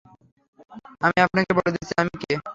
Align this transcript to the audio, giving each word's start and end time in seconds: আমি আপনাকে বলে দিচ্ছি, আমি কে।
আমি 1.01 1.17
আপনাকে 1.25 1.51
বলে 1.57 1.71
দিচ্ছি, 1.75 1.93
আমি 2.01 2.13
কে। 2.21 2.33